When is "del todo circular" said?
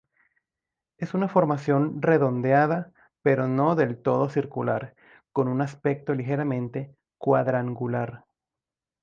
3.75-4.95